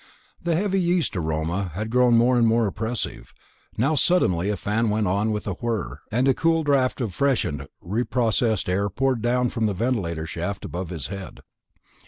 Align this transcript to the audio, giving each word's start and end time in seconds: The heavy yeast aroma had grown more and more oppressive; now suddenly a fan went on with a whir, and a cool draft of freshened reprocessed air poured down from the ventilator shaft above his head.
The 0.41 0.55
heavy 0.55 0.81
yeast 0.81 1.15
aroma 1.15 1.69
had 1.75 1.91
grown 1.91 2.17
more 2.17 2.35
and 2.35 2.47
more 2.47 2.65
oppressive; 2.65 3.35
now 3.77 3.93
suddenly 3.93 4.49
a 4.49 4.57
fan 4.57 4.89
went 4.89 5.05
on 5.05 5.31
with 5.31 5.45
a 5.47 5.51
whir, 5.53 5.99
and 6.11 6.27
a 6.27 6.33
cool 6.33 6.63
draft 6.63 7.01
of 7.01 7.13
freshened 7.13 7.67
reprocessed 7.85 8.67
air 8.67 8.89
poured 8.89 9.21
down 9.21 9.49
from 9.51 9.67
the 9.67 9.75
ventilator 9.75 10.25
shaft 10.25 10.65
above 10.65 10.89
his 10.89 11.09
head. 11.09 11.41